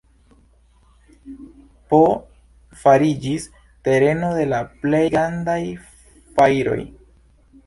[1.91, 1.99] P.
[2.85, 3.45] fariĝis
[3.89, 5.61] tereno de la plej grandaj
[6.41, 6.81] fajroj.